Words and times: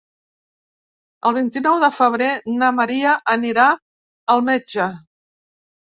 El 1.29 1.35
vint-i-nou 1.35 1.77
de 1.83 1.91
febrer 1.99 2.31
na 2.63 2.71
Maria 2.79 3.13
anirà 3.37 3.67
al 4.37 4.45
metge. 4.49 4.93